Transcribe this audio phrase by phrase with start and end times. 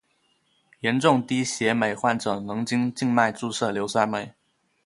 [0.79, 4.33] 严重低血镁患者能经静脉注射硫酸镁。